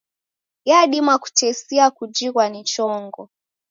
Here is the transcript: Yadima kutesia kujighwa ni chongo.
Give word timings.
Yadima 0.65 1.17
kutesia 1.19 1.91
kujighwa 1.91 2.49
ni 2.49 2.63
chongo. 2.63 3.29